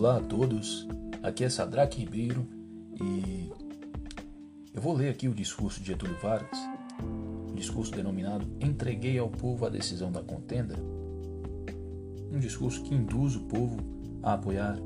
Olá 0.00 0.16
a 0.16 0.20
todos, 0.20 0.88
aqui 1.22 1.44
é 1.44 1.50
Sadraque 1.50 2.00
Ribeiro 2.00 2.48
e 2.98 3.52
eu 4.72 4.80
vou 4.80 4.94
ler 4.94 5.10
aqui 5.10 5.28
o 5.28 5.34
discurso 5.34 5.78
de 5.78 5.88
Getúlio 5.88 6.16
Vargas, 6.22 6.58
um 7.50 7.54
discurso 7.54 7.92
denominado 7.92 8.46
Entreguei 8.62 9.18
ao 9.18 9.28
povo 9.28 9.66
a 9.66 9.68
decisão 9.68 10.10
da 10.10 10.22
contenda, 10.22 10.74
um 12.32 12.38
discurso 12.38 12.82
que 12.82 12.94
induz 12.94 13.36
o 13.36 13.40
povo 13.40 13.76
a 14.22 14.32
apoiar 14.32 14.78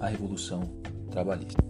a 0.00 0.08
Revolução 0.08 0.62
Trabalhista. 1.10 1.62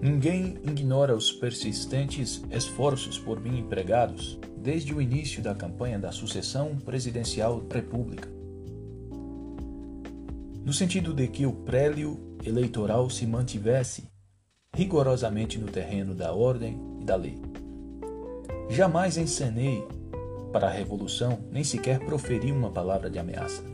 Ninguém 0.00 0.56
ignora 0.62 1.16
os 1.16 1.32
persistentes 1.32 2.44
esforços 2.52 3.18
por 3.18 3.40
mim 3.40 3.58
empregados 3.58 4.38
desde 4.56 4.94
o 4.94 5.02
início 5.02 5.42
da 5.42 5.52
campanha 5.52 5.98
da 5.98 6.12
sucessão 6.12 6.76
presidencial 6.76 7.60
República 7.68 8.39
no 10.70 10.74
sentido 10.74 11.12
de 11.12 11.26
que 11.26 11.44
o 11.44 11.52
prélio 11.52 12.38
eleitoral 12.46 13.10
se 13.10 13.26
mantivesse 13.26 14.08
rigorosamente 14.72 15.58
no 15.58 15.66
terreno 15.66 16.14
da 16.14 16.32
ordem 16.32 16.80
e 17.00 17.04
da 17.04 17.16
lei. 17.16 17.42
Jamais 18.68 19.16
encenei 19.16 19.84
para 20.52 20.68
a 20.68 20.70
revolução, 20.70 21.40
nem 21.50 21.64
sequer 21.64 21.98
proferi 21.98 22.52
uma 22.52 22.70
palavra 22.70 23.10
de 23.10 23.18
ameaça. 23.18 23.64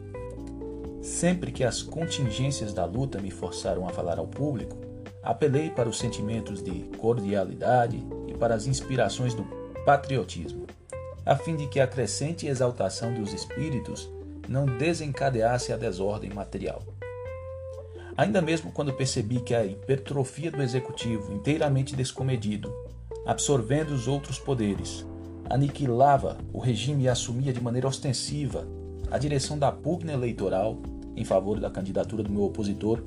Sempre 1.02 1.52
que 1.52 1.62
as 1.62 1.82
contingências 1.82 2.72
da 2.72 2.86
luta 2.86 3.20
me 3.20 3.30
forçaram 3.30 3.86
a 3.86 3.90
falar 3.90 4.18
ao 4.18 4.26
público, 4.26 4.78
apelei 5.22 5.68
para 5.68 5.90
os 5.90 5.98
sentimentos 5.98 6.62
de 6.62 6.88
cordialidade 6.96 8.02
e 8.26 8.32
para 8.32 8.54
as 8.54 8.66
inspirações 8.66 9.34
do 9.34 9.44
patriotismo, 9.84 10.66
a 11.26 11.36
fim 11.36 11.56
de 11.56 11.66
que 11.66 11.78
a 11.78 11.86
crescente 11.86 12.46
exaltação 12.46 13.12
dos 13.12 13.34
espíritos 13.34 14.10
não 14.48 14.66
desencadeasse 14.66 15.72
a 15.72 15.76
desordem 15.76 16.30
material. 16.30 16.82
Ainda 18.16 18.40
mesmo 18.40 18.72
quando 18.72 18.94
percebi 18.94 19.40
que 19.40 19.54
a 19.54 19.64
hipertrofia 19.64 20.50
do 20.50 20.62
executivo, 20.62 21.32
inteiramente 21.32 21.94
descomedido, 21.94 22.72
absorvendo 23.26 23.90
os 23.90 24.08
outros 24.08 24.38
poderes, 24.38 25.04
aniquilava 25.50 26.38
o 26.52 26.58
regime 26.58 27.04
e 27.04 27.08
assumia 27.08 27.52
de 27.52 27.60
maneira 27.60 27.88
ostensiva 27.88 28.66
a 29.10 29.18
direção 29.18 29.58
da 29.58 29.70
pugna 29.70 30.12
eleitoral 30.12 30.78
em 31.14 31.24
favor 31.24 31.58
da 31.60 31.70
candidatura 31.70 32.22
do 32.22 32.30
meu 32.30 32.44
opositor, 32.44 33.02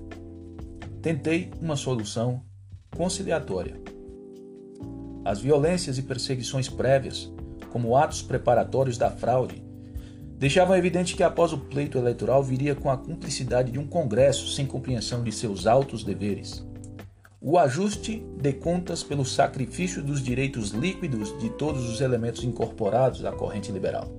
tentei 1.02 1.52
uma 1.62 1.76
solução 1.76 2.42
conciliatória. 2.96 3.80
As 5.24 5.40
violências 5.40 5.98
e 5.98 6.02
perseguições 6.02 6.68
prévias, 6.68 7.32
como 7.72 7.96
atos 7.96 8.22
preparatórios 8.22 8.98
da 8.98 9.12
fraude, 9.12 9.64
deixavam 10.40 10.78
evidente 10.78 11.18
que 11.18 11.22
após 11.22 11.52
o 11.52 11.58
pleito 11.58 11.98
eleitoral 11.98 12.42
viria 12.42 12.74
com 12.74 12.90
a 12.90 12.98
cumplicidade 12.98 13.74
de 13.74 13.78
um 13.78 13.86
Congresso 13.86 14.48
sem 14.48 14.66
compreensão 14.66 15.22
de 15.22 15.34
seus 15.34 15.68
altos 15.68 16.02
deveres. 16.02 16.66
O 17.42 17.58
ajuste 17.58 18.26
de 18.38 18.54
contas 18.54 19.04
pelo 19.04 19.26
sacrifício 19.26 20.02
dos 20.02 20.24
direitos 20.24 20.70
líquidos 20.70 21.38
de 21.40 21.50
todos 21.50 21.90
os 21.90 22.00
elementos 22.00 22.46
incorporados 22.46 23.26
à 23.26 23.34
corrente 23.34 23.70
liberal. 23.70 24.10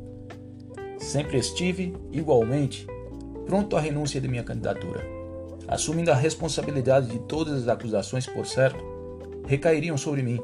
Sempre 0.98 1.38
estive, 1.38 1.94
igualmente, 2.12 2.86
pronto 3.46 3.74
à 3.74 3.80
renúncia 3.80 4.20
de 4.20 4.28
minha 4.28 4.44
candidatura, 4.44 5.02
assumindo 5.66 6.10
a 6.10 6.14
responsabilidade 6.14 7.08
de 7.08 7.18
todas 7.20 7.62
as 7.62 7.68
acusações, 7.68 8.26
por 8.26 8.44
certo, 8.46 8.84
recairiam 9.46 9.96
sobre 9.96 10.22
mim, 10.22 10.38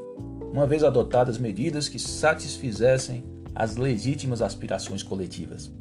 uma 0.53 0.67
vez 0.67 0.83
adotadas 0.83 1.37
medidas 1.37 1.87
que 1.87 1.99
satisfizessem 1.99 3.36
as 3.57 3.77
legítimas 3.77 4.43
aspirações 4.43 5.03
coletivas. 5.03 5.73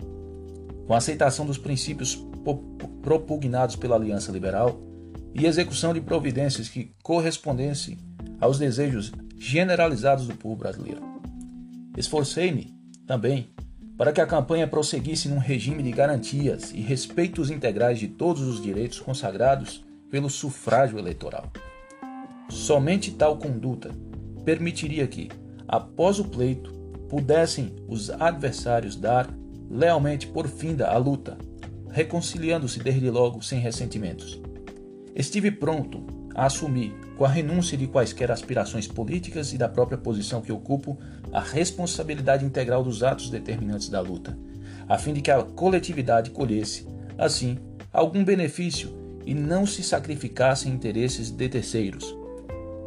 Com 0.88 0.94
a 0.94 0.98
aceitação 0.98 1.46
dos 1.46 1.58
princípios 1.58 2.18
propugnados 3.02 3.76
pela 3.76 3.96
Aliança 3.96 4.32
Liberal 4.32 4.80
e 5.34 5.46
execução 5.46 5.94
de 5.94 6.00
providências 6.00 6.70
que 6.70 6.94
correspondessem 7.04 7.98
aos 8.40 8.58
desejos 8.58 9.12
generalizados 9.38 10.28
do 10.28 10.36
povo 10.36 10.56
brasileiro. 10.56 11.02
Esforcei-me, 11.98 12.74
também, 13.06 13.50
para 13.98 14.12
que 14.12 14.22
a 14.22 14.28
campanha 14.28 14.68
prosseguisse 14.68 15.28
num 15.28 15.38
regime 15.38 15.84
de 15.84 15.92
garantias 15.92 16.72
e 16.72 16.82
respeitos 16.82 17.50
integrais 17.50 18.00
de 18.00 18.08
todos 18.08 18.42
os 18.44 18.62
direitos 18.62 19.00
consagrados 19.00 19.84
pelo 20.10 20.30
sufrágio 20.30 20.98
eleitoral. 20.98 21.52
Somente 22.50 23.12
tal 23.12 23.38
conduta 23.38 23.92
permitiria 24.44 25.08
que, 25.08 25.30
após 25.68 26.20
o 26.20 26.26
pleito, 26.26 26.75
pudessem 27.10 27.76
os 27.88 28.10
adversários 28.10 28.96
dar 28.96 29.30
lealmente 29.70 30.28
por 30.28 30.48
finda 30.48 30.88
a 30.88 30.98
luta, 30.98 31.38
reconciliando-se 31.90 32.80
desde 32.80 33.10
logo 33.10 33.42
sem 33.42 33.60
ressentimentos. 33.60 34.42
Estive 35.16 35.52
pronto 35.52 36.06
a 36.36 36.46
assumir, 36.46 36.94
com 37.18 37.24
a 37.24 37.30
renúncia 37.30 37.78
de 37.78 37.88
quaisquer 37.88 38.30
aspirações 38.30 38.88
políticas 38.88 39.54
e 39.54 39.58
da 39.58 39.70
própria 39.70 39.98
posição 39.98 40.42
que 40.42 40.52
ocupo, 40.52 40.98
a 41.32 41.40
responsabilidade 41.40 42.44
integral 42.44 42.84
dos 42.84 43.02
atos 43.02 43.30
determinantes 43.30 43.88
da 43.88 44.02
luta, 44.02 44.38
a 44.88 44.98
fim 44.98 45.14
de 45.14 45.22
que 45.22 45.32
a 45.32 45.42
coletividade 45.42 46.32
colhesse, 46.32 46.86
assim, 47.18 47.58
algum 47.94 48.26
benefício 48.26 48.90
e 49.26 49.34
não 49.34 49.66
se 49.66 49.82
sacrificasse 49.82 50.68
em 50.68 50.74
interesses 50.74 51.32
de 51.32 51.48
terceiros. 51.48 52.16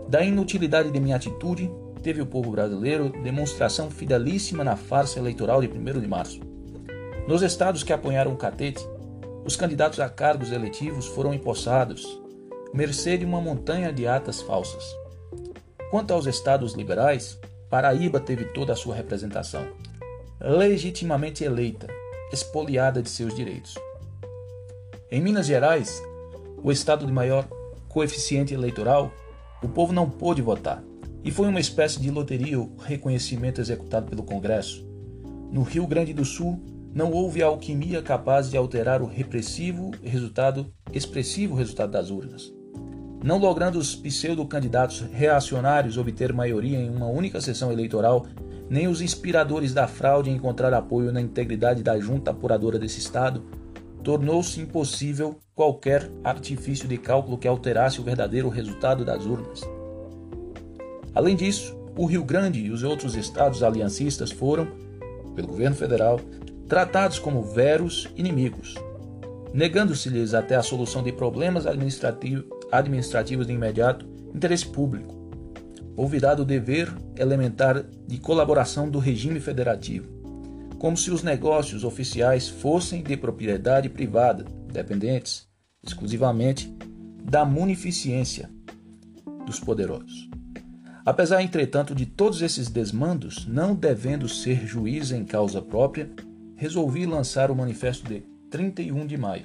Da 0.09 0.23
inutilidade 0.23 0.91
de 0.91 1.01
minha 1.01 1.17
atitude, 1.17 1.71
teve 1.99 2.23
o 2.23 2.27
povo 2.27 2.51
brasileiro 2.51 3.11
demonstração 3.23 3.91
fidelíssima 3.91 4.65
na 4.65 4.77
farsa 4.77 5.19
eleitoral 5.19 5.61
de 5.61 5.69
1 5.69 6.01
de 6.01 6.07
março. 6.07 6.41
Nos 7.27 7.43
estados 7.43 7.83
que 7.83 7.93
apoiaram 7.93 8.33
o 8.33 8.37
catete, 8.37 8.87
os 9.45 9.57
candidatos 9.57 10.01
a 10.01 10.09
cargos 10.09 10.53
eletivos 10.53 11.07
foram 11.07 11.35
empossados, 11.35 12.21
mercê 12.73 13.19
de 13.19 13.25
uma 13.25 13.41
montanha 13.41 13.93
de 13.93 14.07
atas 14.07 14.41
falsas. 14.41 14.85
Quanto 15.91 16.13
aos 16.13 16.27
estados 16.27 16.75
liberais, 16.75 17.39
Paraíba 17.69 18.21
teve 18.21 18.45
toda 18.47 18.73
a 18.73 18.77
sua 18.77 18.95
representação, 18.95 19.67
legitimamente 20.41 21.45
eleita, 21.45 21.87
expoliada 22.33 23.03
de 23.03 23.11
seus 23.11 23.35
direitos. 23.35 23.75
Em 25.11 25.21
Minas 25.21 25.47
Gerais, 25.47 26.03
o 26.63 26.71
estado 26.71 27.07
de 27.07 27.13
maior 27.13 27.47
coeficiente 27.89 28.55
eleitoral, 28.55 29.11
o 29.63 29.69
povo 29.69 29.93
não 29.93 30.09
pôde 30.09 30.43
votar 30.43 30.83
e 31.25 31.31
foi 31.31 31.49
uma 31.49 31.61
espécie 31.61 32.01
de 32.01 32.11
loteria 32.11 32.59
o 32.59 32.77
reconhecimento 32.77 33.61
executado 33.61 34.09
pelo 34.09 34.23
Congresso. 34.23 34.87
No 35.51 35.63
Rio 35.63 35.87
Grande 35.87 36.13
do 36.13 36.25
Sul, 36.25 36.61
não 36.95 37.13
houve 37.13 37.43
alquimia 37.43 38.03
capaz 38.03 38.51
de 38.51 38.57
alterar 38.57 39.03
o 39.03 39.07
repressivo 39.07 39.91
resultado, 40.03 40.73
expressivo 40.93 41.55
resultado 41.55 41.93
das 41.93 42.11
urnas. 42.11 42.53
Não 43.23 43.39
logrando 43.39 43.79
os 43.79 43.95
pseudo-candidatos 43.97 45.01
reacionários 45.13 45.99
obter 45.99 46.33
maioria 46.33 46.79
em 46.79 46.89
uma 46.89 47.07
única 47.07 47.41
sessão 47.41 47.73
eleitoral, 47.73 48.27
nem 48.71 48.87
os 48.87 49.01
inspiradores 49.01 49.75
da 49.75 49.89
fraude 49.89 50.31
encontrar 50.31 50.73
apoio 50.73 51.13
na 51.13 51.21
integridade 51.21 51.83
da 51.83 51.99
junta 51.99 52.31
apuradora 52.31 52.79
desse 52.79 53.01
Estado, 53.01 53.43
tornou-se 54.05 54.61
impossível 54.61 55.39
qualquer 55.55 56.11
artifício 56.23 56.89
de 56.89 56.97
cálculo 56.97 57.39
que 57.39 57.49
alterasse 57.49 58.01
o 58.01 58.05
verdadeiro 58.05 58.49
resultado 58.49 59.05
das 59.05 59.27
urnas. 59.27 59.61
Além 61.19 61.35
disso, 61.35 61.77
o 61.97 62.07
Rio 62.07 62.23
Grande 62.23 62.61
e 62.61 62.71
os 62.71 62.85
outros 62.85 63.17
estados 63.17 63.65
aliancistas 63.65 64.31
foram, 64.31 64.69
pelo 65.35 65.49
governo 65.49 65.75
federal, 65.75 66.21
tratados 66.69 67.19
como 67.19 67.43
veros 67.43 68.09
inimigos, 68.15 68.77
negando-se-lhes 69.53 70.33
até 70.33 70.55
a 70.55 70.63
solução 70.63 71.03
de 71.03 71.11
problemas 71.11 71.67
administrativos 71.67 73.49
de 73.49 73.53
imediato 73.53 74.07
interesse 74.33 74.67
público, 74.67 75.13
olvidado 75.97 76.43
o 76.43 76.47
dever 76.47 76.89
elementar 77.17 77.85
de 78.07 78.19
colaboração 78.19 78.89
do 78.89 79.01
regime 79.01 79.41
federativo, 79.41 80.07
como 80.79 80.97
se 80.97 81.11
os 81.11 81.25
negócios 81.25 81.83
oficiais 81.83 82.49
fossem 82.49 83.03
de 83.03 83.17
propriedade 83.17 83.89
privada, 83.89 84.45
dependentes 84.73 85.49
exclusivamente 85.83 86.73
da 87.25 87.45
munificência 87.45 88.49
dos 89.45 89.59
poderosos. 89.59 90.28
Apesar, 91.05 91.43
entretanto, 91.43 91.95
de 91.95 92.07
todos 92.07 92.43
esses 92.43 92.69
desmandos, 92.69 93.47
não 93.47 93.75
devendo 93.75 94.29
ser 94.29 94.67
juiz 94.67 95.11
em 95.11 95.25
causa 95.25 95.63
própria, 95.63 96.11
resolvi 96.57 97.07
lançar 97.07 97.51
o 97.51 97.57
manifesto 97.57 98.07
de 98.09 98.23
31 98.51 99.07
de 99.07 99.17
maio, 99.17 99.45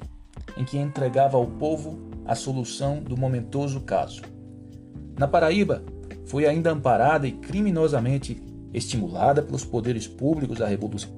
em 0.57 0.65
que 0.65 0.77
entregava 0.77 1.37
ao 1.37 1.45
povo 1.45 1.99
a 2.25 2.35
solução 2.35 3.01
do 3.01 3.15
momentoso 3.15 3.81
caso. 3.81 4.21
Na 5.17 5.27
Paraíba, 5.27 5.83
foi 6.25 6.45
ainda 6.45 6.71
amparada 6.71 7.27
e 7.27 7.31
criminosamente 7.31 8.41
estimulada 8.73 9.41
pelos 9.43 9.63
poderes 9.63 10.07
públicos 10.07 10.59
a, 10.61 10.67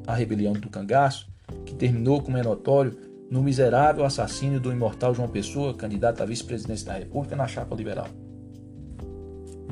a 0.07 0.15
rebelião 0.15 0.53
do 0.53 0.69
cangaço, 0.69 1.29
que 1.65 1.73
terminou, 1.73 2.21
como 2.21 2.37
é 2.37 2.43
notório, 2.43 2.97
no 3.29 3.41
miserável 3.41 4.05
assassínio 4.05 4.59
do 4.59 4.71
imortal 4.71 5.13
João 5.13 5.27
Pessoa, 5.27 5.73
candidato 5.73 6.21
à 6.21 6.25
vice-presidência 6.25 6.87
da 6.87 6.93
República 6.97 7.35
na 7.35 7.47
chapa 7.47 7.75
liberal. 7.75 8.07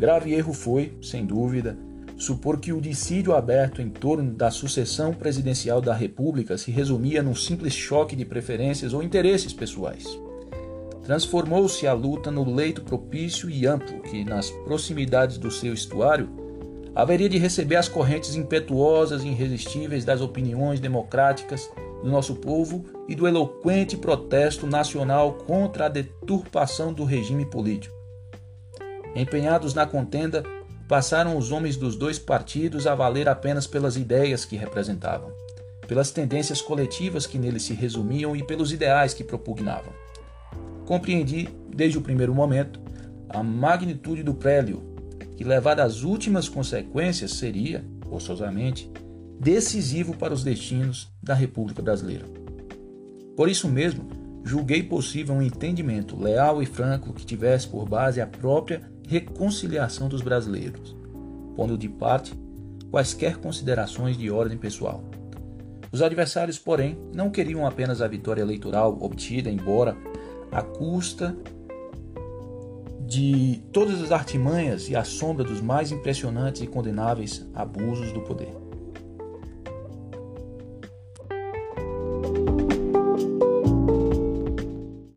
Grave 0.03 0.33
erro 0.33 0.51
foi, 0.51 0.97
sem 1.01 1.25
dúvida, 1.25 1.77
supor 2.17 2.59
que 2.59 2.73
o 2.73 2.81
dissídio 2.81 3.33
aberto 3.33 3.81
em 3.81 3.89
torno 3.89 4.33
da 4.33 4.51
sucessão 4.51 5.13
presidencial 5.13 5.79
da 5.79 5.93
República 5.93 6.57
se 6.57 6.71
resumia 6.71 7.23
num 7.23 7.33
simples 7.33 7.73
choque 7.73 8.13
de 8.13 8.25
preferências 8.25 8.93
ou 8.93 9.01
interesses 9.01 9.53
pessoais. 9.53 10.03
transformou-se 11.05 11.87
a 11.87 11.93
luta 11.93 12.29
no 12.29 12.53
leito 12.53 12.81
propício 12.81 13.49
e 13.49 13.65
amplo 13.65 14.01
que, 14.01 14.25
nas 14.25 14.51
proximidades 14.65 15.37
do 15.37 15.49
seu 15.49 15.73
estuário, 15.73 16.27
haveria 16.93 17.29
de 17.29 17.37
receber 17.37 17.77
as 17.77 17.87
correntes 17.87 18.35
impetuosas 18.35 19.23
e 19.23 19.29
irresistíveis 19.29 20.03
das 20.03 20.19
opiniões 20.19 20.81
democráticas 20.81 21.71
do 22.03 22.09
nosso 22.09 22.35
povo 22.35 22.83
e 23.07 23.15
do 23.15 23.25
eloquente 23.25 23.95
protesto 23.95 24.67
nacional 24.67 25.35
contra 25.47 25.85
a 25.85 25.89
deturpação 25.89 26.91
do 26.91 27.05
regime 27.05 27.45
político. 27.45 28.02
Empenhados 29.15 29.73
na 29.73 29.85
contenda, 29.85 30.43
passaram 30.87 31.37
os 31.37 31.51
homens 31.51 31.77
dos 31.77 31.95
dois 31.95 32.17
partidos 32.17 32.87
a 32.87 32.95
valer 32.95 33.29
apenas 33.29 33.67
pelas 33.67 33.95
ideias 33.95 34.43
que 34.43 34.55
representavam, 34.55 35.31
pelas 35.87 36.11
tendências 36.11 36.61
coletivas 36.61 37.25
que 37.25 37.37
neles 37.37 37.63
se 37.63 37.73
resumiam 37.73 38.35
e 38.35 38.43
pelos 38.43 38.71
ideais 38.71 39.13
que 39.13 39.23
propugnavam. 39.23 39.93
Compreendi, 40.85 41.47
desde 41.73 41.97
o 41.97 42.01
primeiro 42.01 42.33
momento, 42.33 42.81
a 43.29 43.41
magnitude 43.41 44.23
do 44.23 44.33
prélio, 44.33 44.83
que, 45.37 45.43
levado 45.43 45.79
às 45.79 46.03
últimas 46.03 46.49
consequências, 46.49 47.31
seria, 47.33 47.83
forçosamente, 48.09 48.91
decisivo 49.39 50.15
para 50.15 50.33
os 50.33 50.43
destinos 50.43 51.11
da 51.21 51.33
República 51.33 51.81
Brasileira. 51.81 52.25
Por 53.35 53.49
isso 53.49 53.67
mesmo, 53.67 54.07
julguei 54.43 54.83
possível 54.83 55.35
um 55.35 55.41
entendimento 55.41 56.19
leal 56.19 56.61
e 56.61 56.65
franco 56.65 57.13
que 57.13 57.25
tivesse 57.25 57.67
por 57.67 57.87
base 57.87 58.21
a 58.21 58.27
própria 58.27 58.92
reconciliação 59.07 60.07
dos 60.07 60.21
brasileiros, 60.21 60.95
pondo 61.55 61.77
de 61.77 61.89
parte 61.89 62.33
quaisquer 62.89 63.37
considerações 63.37 64.17
de 64.17 64.29
ordem 64.29 64.57
pessoal. 64.57 65.03
Os 65.91 66.01
adversários, 66.01 66.57
porém, 66.57 66.97
não 67.13 67.29
queriam 67.29 67.65
apenas 67.65 68.01
a 68.01 68.07
vitória 68.07 68.41
eleitoral 68.41 68.97
obtida, 68.99 69.49
embora 69.49 69.95
à 70.51 70.61
custa 70.61 71.35
de 73.05 73.61
todas 73.71 74.01
as 74.01 74.11
artimanhas 74.11 74.89
e 74.89 74.95
à 74.95 75.03
sombra 75.03 75.43
dos 75.43 75.61
mais 75.61 75.91
impressionantes 75.91 76.61
e 76.61 76.67
condenáveis 76.67 77.45
abusos 77.53 78.11
do 78.11 78.21
poder. 78.21 78.62